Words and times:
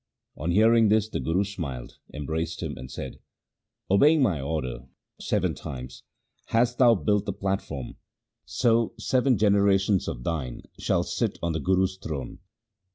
On 0.35 0.49
hearing 0.49 0.89
this 0.89 1.07
the 1.07 1.19
Guru 1.19 1.43
smiled, 1.43 1.99
embraced 2.11 2.63
him, 2.63 2.75
and 2.75 2.89
said,' 2.89 3.19
Obeying 3.91 4.23
my 4.23 4.41
order, 4.41 4.87
seven 5.19 5.53
times 5.53 6.01
hast 6.47 6.79
thou 6.79 6.95
built 6.95 7.27
the 7.27 7.31
platform, 7.33 7.97
so 8.43 8.95
seven 8.97 9.37
generations 9.37 10.07
of 10.07 10.23
thine 10.23 10.63
shall 10.79 11.03
sit 11.03 11.37
on 11.43 11.53
the 11.53 11.59
Guru's 11.59 11.97
throne.' 11.97 12.39